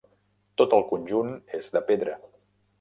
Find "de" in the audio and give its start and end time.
1.79-1.85